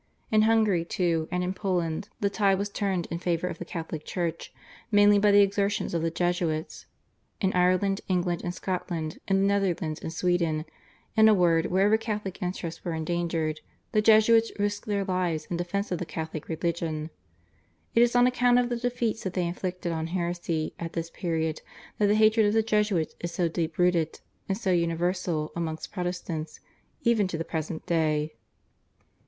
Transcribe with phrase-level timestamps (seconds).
[0.31, 4.03] In Hungary, too, and in Poland the tide was turned in favour of the Catholic
[4.03, 4.51] Church
[4.89, 6.87] mainly by the exertions of the Jesuits.
[7.39, 10.65] In Ireland, England and Scotland, in the Netherlands, and Sweden,
[11.15, 13.59] in a word wherever Catholic interests were endangered,
[13.91, 17.11] the Jesuits risked their lives in defence of the Catholic religion.
[17.93, 21.61] It is on account of the defeats that they inflicted on heresy at this period
[21.99, 26.59] that the hatred of the Jesuits is so deep rooted and so universal amongst Protestants
[27.03, 28.33] even to the present day.